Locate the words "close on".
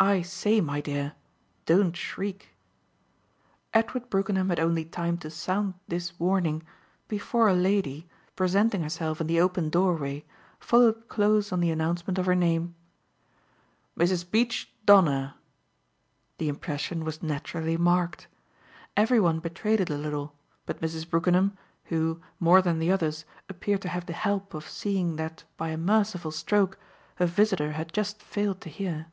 11.08-11.60